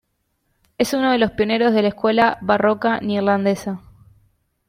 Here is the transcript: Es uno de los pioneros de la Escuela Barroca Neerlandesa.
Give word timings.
Es 0.79 0.95
uno 0.95 1.11
de 1.11 1.19
los 1.19 1.29
pioneros 1.33 1.73
de 1.75 1.83
la 1.83 1.89
Escuela 1.89 2.39
Barroca 2.41 2.99
Neerlandesa. 3.01 3.81